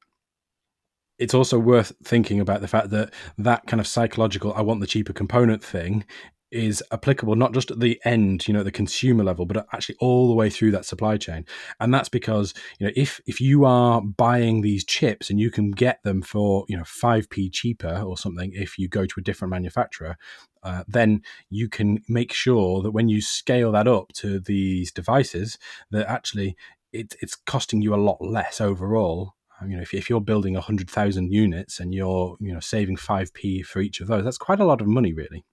It's 1.19 1.35
also 1.35 1.59
worth 1.59 1.93
thinking 2.05 2.38
about 2.38 2.61
the 2.61 2.69
fact 2.69 2.90
that 2.90 3.12
that 3.37 3.67
kind 3.67 3.81
of 3.81 3.88
psychological, 3.88 4.55
I 4.55 4.61
want 4.61 4.81
the 4.81 4.87
cheaper 4.87 5.12
component 5.12 5.64
thing 5.64 6.05
is 6.50 6.83
applicable 6.93 7.35
not 7.37 7.52
just 7.52 7.71
at 7.71 7.81
the 7.81 8.00
end 8.05 8.47
you 8.49 8.55
know 8.55 8.61
at 8.61 8.64
the 8.64 8.73
consumer 8.73 9.23
level 9.23 9.45
but 9.45 9.67
actually 9.73 9.97
all 10.00 10.28
the 10.28 10.35
way 10.35 10.49
through 10.49 10.71
that 10.71 10.85
supply 10.85 11.17
chain. 11.17 11.45
And 11.81 11.93
that's 11.93 12.09
because 12.09 12.55
you 12.78 12.87
know 12.87 12.93
if 12.97 13.21
if 13.26 13.40
you 13.40 13.64
are 13.64 14.00
buying 14.00 14.61
these 14.61 14.85
chips 14.85 15.31
and 15.31 15.38
you 15.38 15.50
can 15.50 15.71
get 15.71 16.02
them 16.05 16.23
for 16.23 16.64
you 16.69 16.76
know 16.76 16.85
5p 16.85 17.52
cheaper 17.52 18.00
or 18.00 18.17
something 18.17 18.52
if 18.55 18.78
you 18.78 18.88
go 18.88 19.07
to 19.07 19.21
a 19.21 19.23
different 19.23 19.50
manufacturer 19.50 20.17
uh, 20.62 20.85
then 20.88 21.23
you 21.50 21.69
can 21.69 22.00
make 22.09 22.33
sure 22.33 22.83
that 22.83 22.90
when 22.90 23.09
you 23.09 23.21
scale 23.21 23.73
that 23.73 23.87
up 23.87 24.12
to 24.12 24.40
these 24.40 24.90
devices 24.90 25.59
that 25.90 26.07
actually 26.09 26.57
it, 26.93 27.14
it's 27.21 27.37
costing 27.37 27.83
you 27.83 27.95
a 27.95 27.97
lot 27.97 28.19
less 28.21 28.61
overall. 28.61 29.35
You 29.67 29.76
know 29.76 29.83
if, 29.83 29.93
if 29.93 30.09
you're 30.09 30.21
building 30.21 30.55
100000 30.55 31.33
units 31.33 31.81
and 31.81 31.93
you're 31.93 32.37
you 32.40 32.55
know 32.55 32.61
saving 32.61 32.97
5p 32.97 33.64
for 33.67 33.81
each 33.81 34.00
of 34.00 34.07
those 34.07 34.23
that's 34.23 34.38
quite 34.38 34.61
a 34.61 34.64
lot 34.64 34.81
of 34.81 34.87
money 34.87 35.12
really 35.12 35.45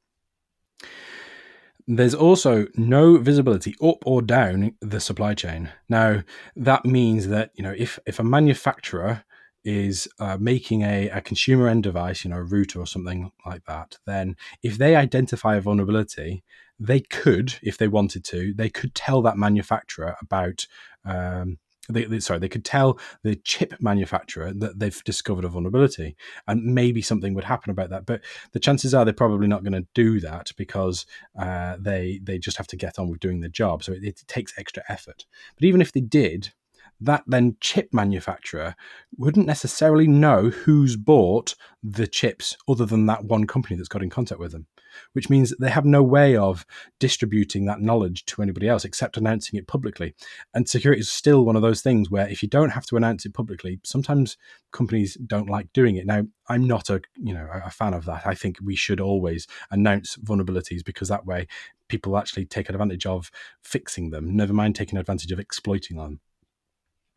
there's 1.88 2.16
also 2.16 2.66
no 2.76 3.18
visibility 3.18 3.76
up 3.82 3.98
or 4.06 4.22
down 4.22 4.74
the 4.82 5.00
supply 5.00 5.34
chain. 5.34 5.70
Now, 5.88 6.24
that 6.56 6.86
means 6.86 7.28
that, 7.28 7.52
you 7.54 7.64
know, 7.64 7.76
if, 7.78 8.00
if 8.08 8.20
a 8.20 8.24
manufacturer 8.24 9.24
is 9.64 10.08
uh, 10.20 10.38
making 10.40 10.82
a, 10.84 11.10
a 11.10 11.22
consumer 11.22 11.68
end 11.68 11.84
device, 11.84 12.24
you 12.24 12.30
know, 12.30 12.38
a 12.38 12.44
router 12.44 12.80
or 12.80 12.88
something 12.88 13.32
like 13.46 13.66
that, 13.66 13.98
then 14.06 14.36
if 14.64 14.78
they 14.78 14.96
identify 14.96 15.56
a 15.56 15.62
vulnerability, 15.62 16.44
they 16.80 17.00
could, 17.00 17.56
if 17.62 17.78
they 17.78 17.88
wanted 17.88 18.24
to, 18.26 18.54
they 18.56 18.70
could 18.70 18.94
tell 18.96 19.22
that 19.22 19.38
manufacturer 19.38 20.16
about 20.22 20.68
um, 21.06 21.58
they, 21.90 22.06
they, 22.06 22.20
sorry, 22.20 22.40
they 22.40 22.50
could 22.50 22.66
tell 22.66 23.00
the 23.24 23.36
chip 23.36 23.76
manufacturer 23.80 24.54
that 24.54 24.80
they've 24.80 25.04
discovered 25.04 25.46
a 25.46 25.50
vulnerability, 25.50 26.16
and 26.48 26.64
maybe 26.64 27.02
something 27.02 27.34
would 27.34 27.44
happen 27.44 27.72
about 27.72 27.90
that. 27.92 28.06
But 28.06 28.22
the 28.52 28.60
chances 28.60 28.94
are 28.94 29.06
they're 29.06 29.14
probably 29.14 29.48
not 29.48 29.64
going 29.64 29.74
to 29.74 29.88
do 29.94 30.20
that 30.22 30.52
because 30.58 31.06
uh, 31.40 31.78
they 31.80 32.20
they 32.24 32.38
just 32.38 32.58
have 32.58 32.68
to 32.68 32.78
get 32.78 33.00
on 33.00 33.10
with 33.10 33.20
doing 33.20 33.42
the 33.42 33.50
job. 33.50 33.84
So 33.84 33.94
it, 33.94 34.04
it 34.04 34.24
takes 34.28 34.54
extra 34.58 34.84
effort. 34.90 35.26
But 35.56 35.66
even 35.66 35.82
if 35.82 35.92
they 35.92 36.02
did, 36.02 36.54
that 37.00 37.24
then 37.28 37.58
chip 37.60 37.90
manufacturer 37.94 38.76
wouldn't 39.18 39.48
necessarily 39.48 40.08
know 40.08 40.50
who's 40.50 40.96
bought 40.96 41.56
the 41.84 42.08
chips 42.08 42.56
other 42.68 42.86
than 42.86 43.06
that 43.06 43.26
one 43.26 43.46
company 43.46 43.76
that's 43.76 43.90
got 43.90 44.04
in 44.04 44.10
contact 44.10 44.40
with 44.40 44.52
them 44.52 44.68
which 45.14 45.30
means 45.30 45.54
they 45.60 45.70
have 45.70 45.86
no 45.86 46.04
way 46.04 46.36
of 46.36 46.66
distributing 47.00 47.66
that 47.66 47.82
knowledge 47.82 48.26
to 48.26 48.42
anybody 48.42 48.68
else 48.68 48.86
except 48.86 49.18
announcing 49.18 49.58
it 49.58 49.68
publicly. 49.68 50.16
And 50.54 50.68
security 50.68 51.02
is 51.02 51.12
still 51.12 51.46
one 51.46 51.56
of 51.56 51.62
those 51.62 51.82
things 51.82 52.10
where 52.10 52.28
if 52.28 52.42
you 52.42 52.50
don't 52.50 52.72
have 52.72 52.86
to 52.88 52.98
announce 52.98 53.26
it 53.26 53.34
publicly, 53.34 53.80
sometimes 53.84 54.38
companies 54.72 55.16
don't 55.26 55.50
like 55.50 55.72
doing 55.74 55.96
it. 55.96 56.06
Now, 56.06 56.24
I'm 56.48 56.68
not 56.68 56.90
a 56.90 57.02
you 57.16 57.34
know 57.34 57.48
a 57.52 57.72
fan 57.72 57.94
of 57.94 58.06
that. 58.06 58.28
I 58.28 58.36
think 58.36 58.58
we 58.64 58.76
should 58.76 59.00
always 59.00 59.48
announce 59.72 60.18
vulnerabilities 60.18 60.84
because 60.84 61.10
that 61.10 61.26
way 61.26 61.48
people 61.88 62.18
actually 62.18 62.46
take 62.46 62.70
advantage 62.70 63.06
of 63.06 63.32
fixing 63.62 64.10
them, 64.10 64.36
never 64.36 64.54
mind 64.54 64.76
taking 64.76 64.98
advantage 64.98 65.32
of 65.32 65.40
exploiting 65.40 65.98
them 65.98 66.20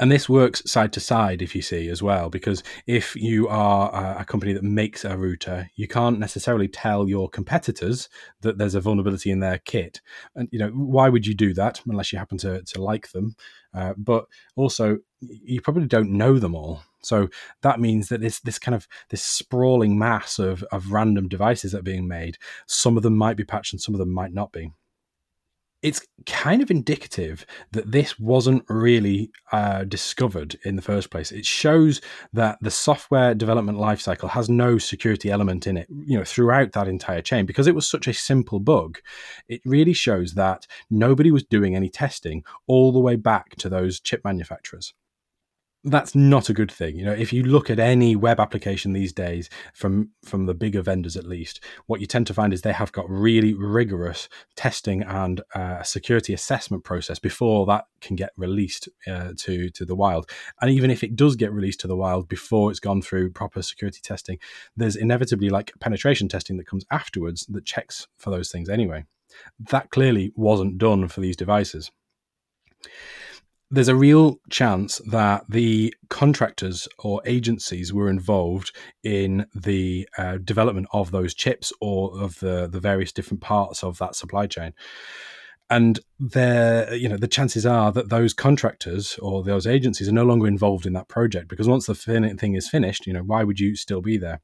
and 0.00 0.12
this 0.12 0.28
works 0.28 0.62
side 0.71 0.93
to 0.93 1.00
side 1.00 1.43
if 1.43 1.55
you 1.55 1.62
see 1.62 1.88
as 1.88 2.02
well 2.02 2.31
because 2.31 2.62
if 2.87 3.17
you 3.17 3.49
are 3.49 4.19
a 4.19 4.25
company 4.25 4.52
that 4.52 4.62
makes 4.62 5.05
a 5.05 5.17
router 5.17 5.71
you 5.76 5.88
can't 5.88 6.19
necessarily 6.19 6.69
tell 6.69 7.09
your 7.09 7.28
competitors 7.28 8.09
that 8.43 8.59
there's 8.59 8.75
a 8.75 8.81
vulnerability 8.81 9.31
in 9.31 9.40
their 9.40 9.59
kit. 9.59 10.00
And 10.35 10.49
you 10.52 10.59
know 10.59 10.71
why 10.71 11.09
would 11.09 11.26
you 11.26 11.35
do 11.35 11.55
that 11.55 11.81
unless 11.87 12.12
you 12.12 12.19
happen 12.19 12.38
to, 12.38 12.62
to 12.62 12.83
like 12.83 13.11
them? 13.12 13.35
Uh, 13.75 13.95
but 13.97 14.26
also 14.57 14.99
you 15.21 15.61
probably 15.61 15.87
don't 15.87 16.11
know 16.11 16.38
them 16.38 16.55
all. 16.55 16.83
So 17.02 17.28
that 17.62 17.81
means 17.81 18.09
that 18.09 18.21
this 18.21 18.40
this 18.40 18.59
kind 18.59 18.75
of 18.75 18.87
this 19.11 19.23
sprawling 19.23 19.99
mass 19.99 20.38
of, 20.38 20.62
of 20.73 20.93
random 20.93 21.28
devices 21.28 21.73
that 21.73 21.78
are 21.78 21.83
being 21.83 22.09
made 22.09 22.38
some 22.67 22.97
of 22.97 23.02
them 23.02 23.17
might 23.17 23.37
be 23.37 23.45
patched 23.45 23.73
and 23.73 23.81
some 23.81 23.95
of 23.95 23.99
them 23.99 24.12
might 24.12 24.33
not 24.33 24.52
be 24.52 24.73
it's 25.83 26.05
kind 26.27 26.61
of 26.61 26.71
indicative 26.71 27.47
that 27.71 27.91
this 27.91 28.19
wasn't 28.19 28.65
really 28.69 29.31
uh, 29.53 29.85
discovered 29.85 30.59
in 30.65 30.77
the 30.77 30.83
first 30.83 31.11
place. 31.11 31.31
It 31.31 31.47
shows 31.47 32.01
that 32.33 32.59
the 32.61 32.71
software 32.71 33.35
development 33.35 33.79
lifecycle 33.79 34.31
has 34.31 34.49
no 34.49 34.79
security 34.79 35.31
element 35.31 35.67
in 35.67 35.77
it, 35.77 35.89
you 35.89 36.19
know, 36.19 36.25
throughout 36.25 36.73
that 36.73 36.89
entire 36.89 37.23
chain 37.23 37.47
because 37.47 37.67
it 37.67 37.75
was 37.75 37.89
such 37.89 38.09
a 38.09 38.15
simple 38.15 38.59
bug. 38.59 38.99
It 39.49 39.61
really 39.65 39.93
shows 39.93 40.35
that 40.35 40.67
nobody 40.91 41.31
was 41.31 41.45
doing 41.45 41.77
any 41.77 41.89
testing 41.89 42.45
all 42.67 42.93
the 42.93 43.01
way 43.01 43.17
back 43.17 43.55
to 43.57 43.69
those 43.69 44.01
chip 44.01 44.23
manufacturers 44.25 44.95
that's 45.85 46.15
not 46.15 46.49
a 46.49 46.53
good 46.53 46.71
thing. 46.71 46.97
You 46.97 47.05
know, 47.05 47.13
if 47.13 47.33
you 47.33 47.45
look 47.45 47.71
at 47.71 47.79
any 47.79 48.17
web 48.17 48.41
application 48.41 48.93
these 48.93 49.13
days 49.13 49.49
from 49.75 50.11
from 50.25 50.47
the 50.47 50.55
bigger 50.55 50.83
vendors 50.83 51.17
at 51.17 51.27
least, 51.27 51.63
what 51.87 52.01
you 52.01 52.07
tend 52.07 52.27
to 52.29 52.35
find 52.35 52.53
is 52.53 52.63
they 52.63 52.73
have 52.73 52.93
got 52.93 53.09
really 53.09 53.55
rigorous 53.55 54.29
testing 54.57 55.03
and 55.03 55.41
uh, 55.55 55.83
security 55.83 56.35
assessment 56.35 56.85
process 56.85 57.19
before 57.19 57.65
that 57.67 57.85
can 58.01 58.17
get 58.17 58.33
released 58.37 58.89
uh, 59.07 59.33
to 59.37 59.71
to 59.71 59.85
the 59.85 59.95
wild. 59.95 60.29
And 60.61 60.71
even 60.71 60.91
if 60.91 61.05
it 61.05 61.17
does 61.17 61.37
get 61.37 61.53
released 61.53 61.81
to 61.81 61.87
the 61.87 61.97
wild 61.97 62.29
before 62.29 62.71
it's 62.71 62.81
gone 62.81 63.01
through 63.01 63.31
proper 63.31 63.63
security 63.63 64.01
testing, 64.03 64.39
there's 64.77 64.97
inevitably 64.97 65.49
like 65.49 65.73
penetration 65.81 66.29
testing 66.29 66.57
that 66.57 66.67
comes 66.67 66.85
afterwards 66.91 67.47
that 67.47 67.65
checks 67.65 68.09
for 68.17 68.31
those 68.31 68.51
things 68.51 68.69
anyway. 68.69 69.05
That 69.61 69.91
clearly 69.91 70.33
wasn't 70.35 70.79
done 70.79 71.07
for 71.09 71.21
these 71.21 71.37
devices 71.37 71.93
there's 73.71 73.89
a 73.89 73.97
real 73.97 74.41
chance 74.49 75.01
that 75.07 75.45
the 75.49 75.95
contractors 76.09 76.89
or 76.99 77.21
agencies 77.27 77.93
were 77.93 78.09
involved 78.09 78.75
in 79.03 79.47
the 79.55 80.09
uh, 80.17 80.39
development 80.39 80.89
of 80.93 81.11
those 81.11 81.35
chips 81.35 81.73
or 81.81 82.19
of 82.19 82.39
the 82.41 82.67
the 82.67 82.81
various 82.81 83.13
different 83.13 83.43
parts 83.43 83.85
of 83.85 83.99
that 83.99 84.15
supply 84.15 84.47
chain. 84.47 84.73
And 85.71 86.01
there 86.19 86.95
you 86.95 87.09
know 87.09 87.19
the 87.19 87.29
chances 87.29 87.67
are 87.67 87.93
that 87.93 88.09
those 88.09 88.33
contractors 88.33 89.19
or 89.21 89.43
those 89.43 89.67
agencies 89.67 90.09
are 90.09 90.13
no 90.13 90.25
longer 90.25 90.47
involved 90.47 90.87
in 90.87 90.95
that 90.95 91.09
project 91.09 91.49
because 91.49 91.69
once 91.69 91.87
the 91.87 91.95
fin- 91.95 92.39
thing 92.39 92.55
is 92.55 92.69
finished 92.69 93.07
you 93.07 93.13
know 93.13 93.23
why 93.23 93.45
would 93.45 93.61
you 93.61 93.77
still 93.77 94.01
be 94.01 94.17
there? 94.17 94.41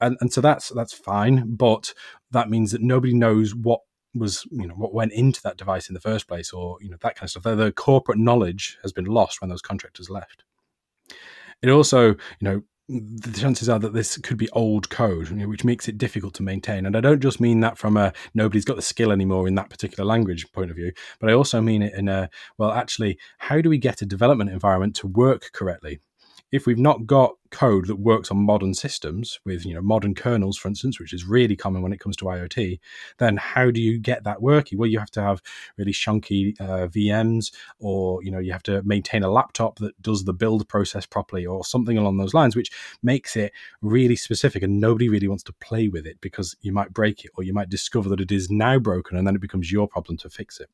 And, 0.00 0.16
and 0.20 0.32
so 0.32 0.40
that's 0.40 0.70
that's 0.70 0.92
fine 0.92 1.54
but 1.54 1.94
that 2.32 2.50
means 2.50 2.72
that 2.72 2.82
nobody 2.82 3.14
knows 3.14 3.54
what 3.54 3.80
was 4.14 4.46
you 4.50 4.66
know 4.66 4.74
what 4.74 4.94
went 4.94 5.12
into 5.12 5.42
that 5.42 5.56
device 5.56 5.88
in 5.88 5.94
the 5.94 6.00
first 6.00 6.28
place 6.28 6.52
or 6.52 6.78
you 6.80 6.88
know 6.88 6.96
that 7.00 7.16
kind 7.16 7.24
of 7.26 7.30
stuff 7.30 7.42
the, 7.42 7.54
the 7.54 7.72
corporate 7.72 8.18
knowledge 8.18 8.78
has 8.82 8.92
been 8.92 9.04
lost 9.04 9.40
when 9.40 9.50
those 9.50 9.62
contractors 9.62 10.10
left 10.10 10.44
it 11.62 11.70
also 11.70 12.10
you 12.10 12.16
know 12.42 12.62
the 12.88 13.40
chances 13.40 13.68
are 13.68 13.78
that 13.78 13.94
this 13.94 14.18
could 14.18 14.36
be 14.36 14.50
old 14.50 14.90
code, 14.90 15.30
which 15.30 15.64
makes 15.64 15.88
it 15.88 15.96
difficult 15.96 16.34
to 16.34 16.42
maintain. 16.42 16.84
And 16.84 16.94
I 16.94 17.00
don't 17.00 17.20
just 17.20 17.40
mean 17.40 17.60
that 17.60 17.78
from 17.78 17.96
a 17.96 18.12
nobody's 18.34 18.66
got 18.66 18.76
the 18.76 18.82
skill 18.82 19.10
anymore 19.10 19.48
in 19.48 19.54
that 19.54 19.70
particular 19.70 20.04
language 20.04 20.50
point 20.52 20.70
of 20.70 20.76
view, 20.76 20.92
but 21.18 21.30
I 21.30 21.32
also 21.32 21.62
mean 21.62 21.82
it 21.82 21.94
in 21.94 22.08
a 22.08 22.28
well, 22.58 22.72
actually, 22.72 23.18
how 23.38 23.62
do 23.62 23.70
we 23.70 23.78
get 23.78 24.02
a 24.02 24.06
development 24.06 24.50
environment 24.50 24.96
to 24.96 25.06
work 25.06 25.50
correctly? 25.54 26.00
If 26.54 26.68
we've 26.68 26.78
not 26.78 27.04
got 27.04 27.32
code 27.50 27.88
that 27.88 27.98
works 27.98 28.30
on 28.30 28.36
modern 28.36 28.74
systems 28.74 29.40
with 29.44 29.66
you 29.66 29.74
know 29.74 29.80
modern 29.80 30.14
kernels 30.14 30.56
for 30.56 30.68
instance 30.68 31.00
which 31.00 31.12
is 31.12 31.24
really 31.24 31.56
common 31.56 31.82
when 31.82 31.92
it 31.92 31.98
comes 31.98 32.16
to 32.16 32.26
iot 32.26 32.78
then 33.18 33.36
how 33.36 33.72
do 33.72 33.80
you 33.80 33.98
get 33.98 34.22
that 34.22 34.40
working? 34.40 34.78
Well 34.78 34.88
you 34.88 35.00
have 35.00 35.10
to 35.12 35.20
have 35.20 35.42
really 35.76 35.92
chunky 35.92 36.54
uh, 36.60 36.86
vms 36.86 37.52
or 37.80 38.22
you 38.22 38.30
know 38.30 38.38
you 38.38 38.52
have 38.52 38.62
to 38.64 38.82
maintain 38.84 39.24
a 39.24 39.30
laptop 39.30 39.80
that 39.80 40.00
does 40.00 40.24
the 40.24 40.32
build 40.32 40.68
process 40.68 41.06
properly 41.06 41.44
or 41.44 41.64
something 41.64 41.98
along 41.98 42.18
those 42.18 42.34
lines 42.34 42.54
which 42.54 42.70
makes 43.02 43.36
it 43.36 43.52
really 43.82 44.14
specific 44.14 44.62
and 44.62 44.80
nobody 44.80 45.08
really 45.08 45.28
wants 45.28 45.42
to 45.42 45.52
play 45.54 45.88
with 45.88 46.06
it 46.06 46.20
because 46.20 46.54
you 46.60 46.72
might 46.72 46.92
break 46.92 47.24
it 47.24 47.32
or 47.36 47.42
you 47.42 47.52
might 47.52 47.68
discover 47.68 48.08
that 48.08 48.20
it 48.20 48.30
is 48.30 48.48
now 48.48 48.78
broken 48.78 49.16
and 49.16 49.26
then 49.26 49.34
it 49.34 49.40
becomes 49.40 49.72
your 49.72 49.88
problem 49.88 50.16
to 50.16 50.30
fix 50.30 50.60
it 50.60 50.70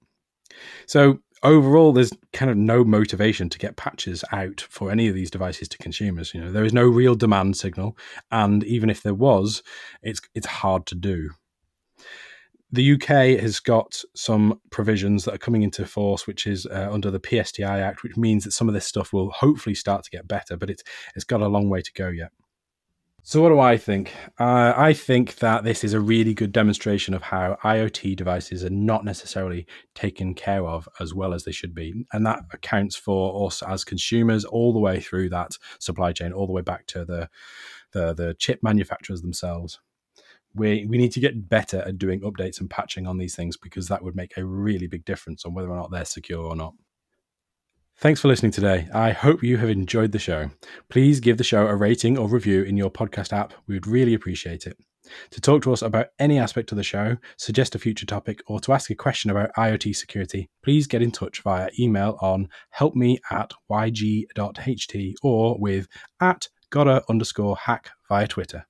so 0.87 1.21
overall, 1.43 1.93
there's 1.93 2.13
kind 2.33 2.51
of 2.51 2.57
no 2.57 2.85
motivation 2.85 3.49
to 3.49 3.59
get 3.59 3.77
patches 3.77 4.25
out 4.33 4.61
for 4.61 4.91
any 4.91 5.09
of 5.09 5.15
these 5.15 5.31
devices 5.31 5.69
to 5.69 5.79
consumers. 5.79 6.35
You 6.35 6.41
know, 6.43 6.53
there 6.53 6.65
is 6.65 6.73
no 6.73 6.87
real 6.87 7.15
demand 7.15 7.57
signal, 7.57 7.97
and 8.31 8.63
even 8.65 8.91
if 8.91 9.03
there 9.03 9.15
was, 9.15 9.63
it's 10.03 10.21
it's 10.35 10.47
hard 10.47 10.87
to 10.87 10.95
do. 10.95 11.31
the 12.73 12.93
UK 12.93 13.41
has 13.41 13.59
got 13.59 14.01
some 14.15 14.61
provisions 14.71 15.25
that 15.25 15.35
are 15.35 15.39
coming 15.39 15.63
into 15.63 15.85
force, 15.85 16.27
which 16.27 16.47
is 16.47 16.67
uh, 16.67 16.89
under 16.93 17.11
the 17.11 17.19
PSTI 17.21 17.81
Act, 17.81 18.03
which 18.03 18.17
means 18.17 18.45
that 18.45 18.53
some 18.53 18.69
of 18.69 18.75
this 18.75 18.87
stuff 18.87 19.13
will 19.13 19.31
hopefully 19.31 19.75
start 19.75 20.05
to 20.05 20.11
get 20.11 20.29
better, 20.29 20.57
but 20.57 20.71
it's 20.71 20.83
it's 21.17 21.25
got 21.25 21.43
a 21.43 21.49
long 21.49 21.69
way 21.69 21.83
to 21.83 21.93
go 21.93 22.09
yet. 22.09 22.31
So, 23.23 23.43
what 23.43 23.51
do 23.51 23.61
I 23.61 23.77
think? 23.77 24.13
Uh, 24.39 24.73
I 24.77 24.93
think 24.93 25.37
that 25.37 25.63
this 25.63 25.85
is 25.85 25.93
a 25.93 26.01
really 26.01 26.33
good 26.33 26.53
demonstration 26.53 27.13
of 27.13 27.23
how 27.23 27.59
IoT 27.63 28.17
devices 28.17 28.65
are 28.65 28.71
not 28.71 29.05
necessarily 29.05 29.67
taken 29.95 30.35
care 30.35 30.67
of 30.67 30.89
as 31.01 31.15
well 31.15 31.35
as 31.35 31.45
they 31.45 31.53
should 31.53 31.75
be. 31.75 32.07
And 32.13 32.25
that 32.27 32.41
accounts 32.53 32.97
for 32.97 33.47
us 33.47 33.63
as 33.63 33.85
consumers 33.85 34.45
all 34.45 34.73
the 34.73 34.79
way 34.79 35.01
through 35.01 35.29
that 35.31 35.53
supply 35.79 36.13
chain, 36.13 36.33
all 36.33 36.47
the 36.47 36.53
way 36.53 36.63
back 36.63 36.87
to 36.89 37.05
the, 37.05 37.29
the, 37.93 38.15
the 38.15 38.35
chip 38.39 38.61
manufacturers 38.63 39.23
themselves 39.23 39.79
we 40.55 40.85
we 40.87 40.99
need 40.99 41.13
to 41.13 41.21
get 41.21 41.49
better 41.49 41.79
at 41.79 41.99
doing 41.99 42.21
updates 42.23 42.61
and 42.61 42.69
patching 42.69 43.07
on 43.07 43.19
these 43.19 43.37
things 43.37 43.57
because 43.57 43.89
that 43.89 44.03
would 44.03 44.17
make 44.17 44.37
a 44.37 44.45
really 44.45 44.87
big 44.87 45.05
difference 45.05 45.45
on 45.45 45.55
whether 45.55 45.71
or 45.71 45.77
not 45.77 45.91
they're 45.91 46.05
secure 46.05 46.45
or 46.45 46.57
not. 46.57 46.75
Thanks 48.01 48.23
for 48.23 48.29
listening 48.29 48.51
today. 48.51 48.89
I 48.95 49.11
hope 49.13 49.43
you 49.43 49.59
have 49.59 49.69
enjoyed 49.69 50.13
the 50.13 50.19
show. 50.19 50.51
Please 50.89 51.21
give 51.21 51.37
the 51.37 51.45
show 51.45 51.67
a 51.67 51.77
rating 51.77 52.17
or 52.17 52.31
review 52.31 52.63
in 52.63 52.79
your 52.79 52.91
podcast 52.91 53.31
app. 53.31 53.53
We 53.67 53.75
would 53.75 53.87
really 53.87 54.15
appreciate 54.15 54.67
it. 54.67 54.79
To 55.33 55.41
talk 55.41 55.63
to 55.65 55.73
us 55.75 55.83
about 55.83 56.07
any 56.19 56.39
aspect 56.39 56.73
of 56.73 56.79
the 56.79 56.83
show, 56.83 57.19
suggest 57.37 57.75
a 57.75 57.79
future 57.79 58.07
topic, 58.07 58.43
or 58.47 58.59
to 58.61 58.73
ask 58.73 58.89
a 58.89 58.95
question 58.95 59.31
about 59.31 59.53
IoT 59.59 59.95
security, 59.95 60.49
please 60.65 60.87
get 60.87 61.03
in 61.03 61.11
touch 61.11 61.43
via 61.43 61.69
email 61.79 62.17
on 62.23 62.49
helpme 62.71 63.19
at 63.31 63.53
yg.ht 63.71 65.15
or 65.23 65.59
with 65.61 65.87
at 66.23 66.49
gotta 66.71 67.03
underscore 67.11 67.59
hack 67.59 67.91
via 68.09 68.27
Twitter. 68.27 68.65